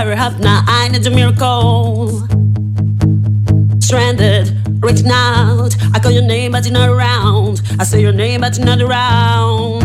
[0.00, 2.26] Hurry up now, I need a miracle.
[3.80, 4.48] Stranded,
[4.82, 5.76] reaching out.
[5.92, 7.60] I call your name, but you're not around.
[7.78, 9.84] I say your name, but you're not around.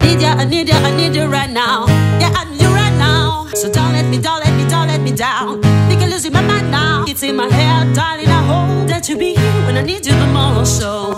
[0.00, 1.84] Need ya, I need ya, I need you right now.
[2.18, 3.46] Yeah, I need you right now.
[3.52, 5.60] So don't let me, don't let me, don't let me down.
[5.86, 7.04] Think I'm losing my mind now.
[7.06, 8.28] It's in my head, darling.
[8.28, 10.78] I hope that you'll be here when I need you the most.
[10.80, 11.12] So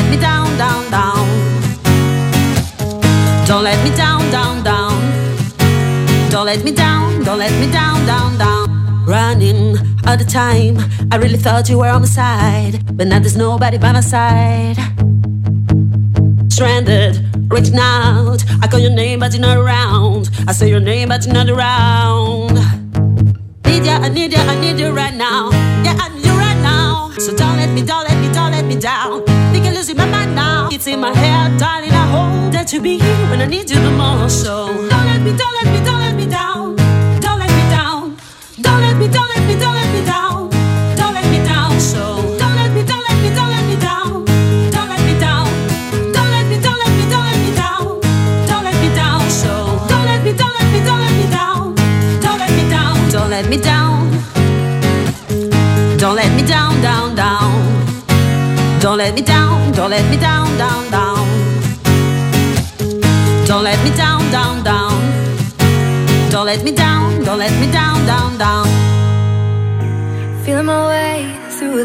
[0.00, 1.26] let me down, down, down.
[3.46, 5.00] Don't let me down, down, down.
[6.30, 9.04] Don't let me down, don't let me down, down, down.
[9.04, 10.78] Running all the time,
[11.10, 14.76] I really thought you were on my side, but now there's nobody by my side.
[16.48, 17.14] Stranded,
[17.50, 20.30] reaching out, I call your name but you're not around.
[20.46, 22.54] I say your name but you're not around.
[23.66, 25.50] Need ya, I need ya, I need you right now.
[25.82, 27.10] Yeah, I need you right now.
[27.18, 29.17] So don't let me, don't let me, don't let me down.
[30.92, 31.92] In my head, darling.
[31.92, 34.42] I hope that you be here when I need you the most.
[34.42, 35.97] So don't let me, don't let me, don't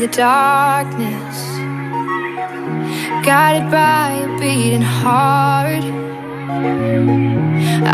[0.03, 1.37] the darkness,
[3.25, 5.85] guided by a beating heart.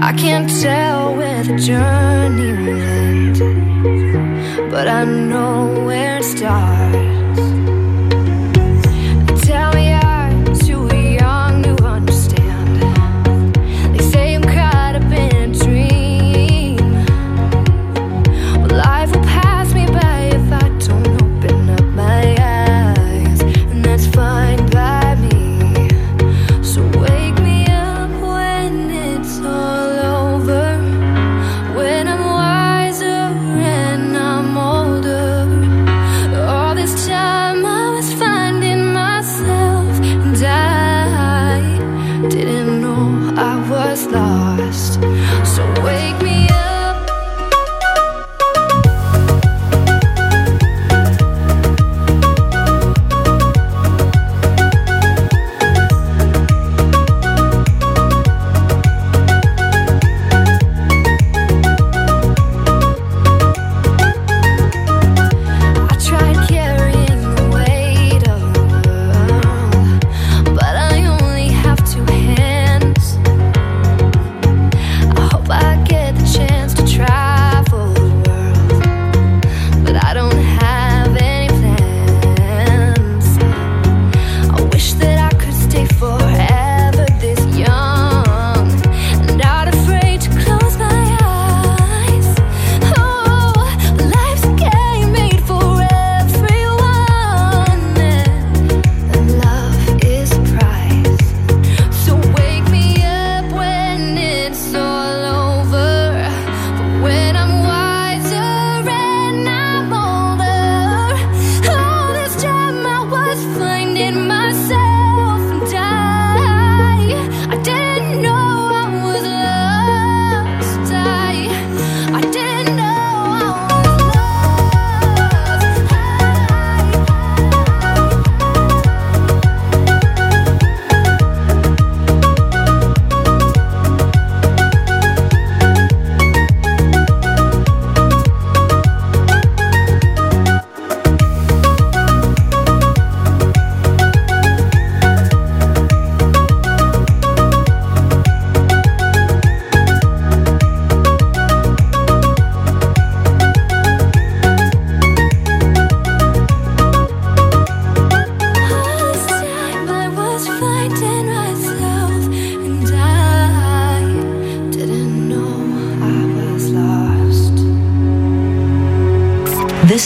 [0.08, 7.19] I can't tell where the journey will end, but I know where it starts.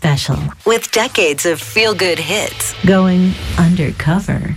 [0.00, 4.56] Special with decades of feel good hits going undercover.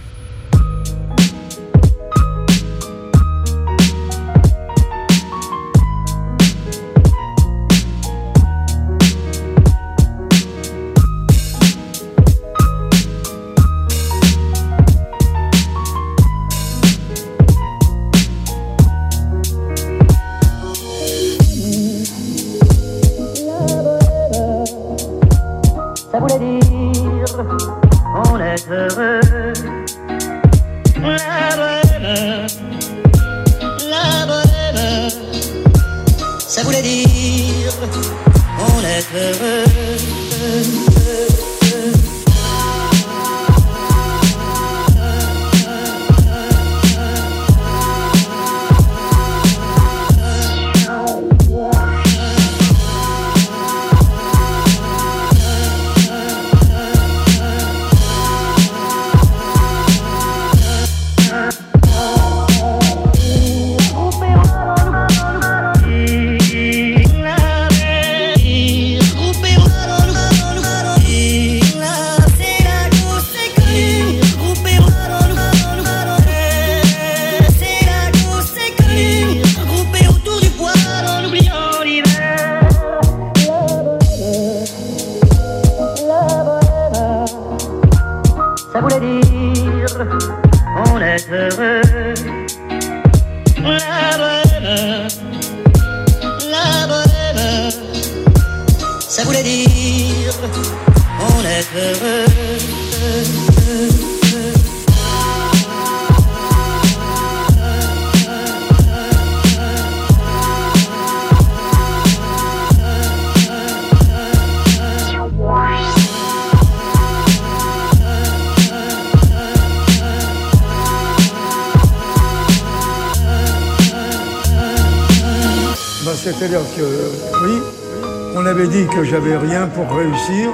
[129.04, 130.50] J'avais rien pour réussir.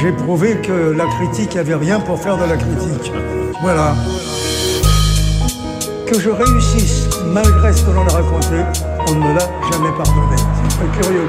[0.00, 3.12] J'ai prouvé que la critique avait rien pour faire de la critique.
[3.62, 3.94] Voilà.
[6.06, 8.56] Que je réussisse malgré ce que l'on a raconté,
[9.08, 10.36] on ne me l'a jamais pardonné.
[10.36, 11.28] C'est très curieux.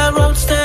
[0.00, 0.59] the roadster.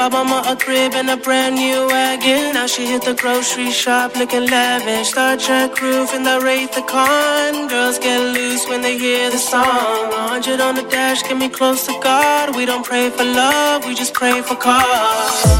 [0.00, 2.54] Bought mama a crib and a brand new wagon.
[2.54, 5.08] Now she hit the grocery shop looking lavish.
[5.08, 7.68] Star Trek roof in the Wraith the Con.
[7.68, 10.08] Girls get loose when they hear the song.
[10.08, 12.56] 100 on the dash, get me close to God.
[12.56, 15.59] We don't pray for love, we just pray for cause.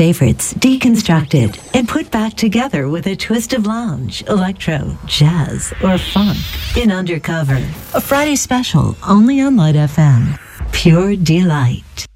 [0.00, 6.38] Favorites deconstructed and put back together with a twist of lounge, electro, jazz, or funk
[6.74, 7.58] in Undercover.
[7.92, 10.40] A Friday special only on Light FM.
[10.72, 12.09] Pure delight.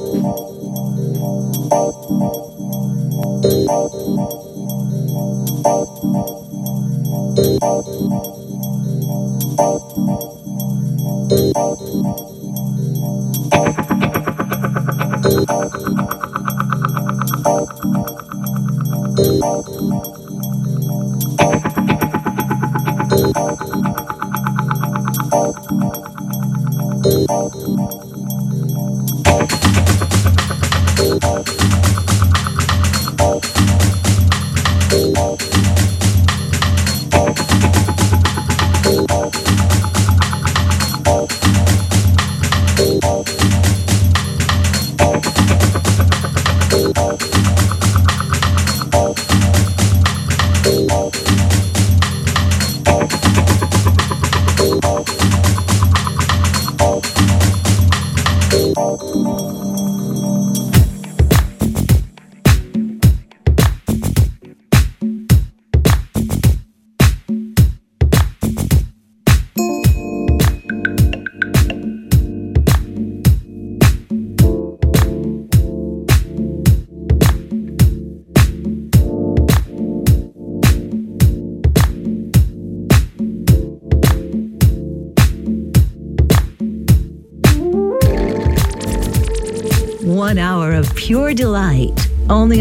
[0.00, 0.40] Thank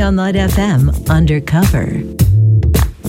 [0.09, 1.99] only on Light FM Undercover.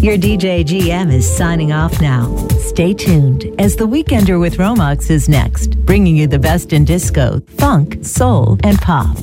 [0.00, 2.36] Your DJ GM is signing off now.
[2.58, 7.40] Stay tuned as The Weekender with Romax is next, bringing you the best in disco,
[7.58, 9.16] funk, soul, and pop.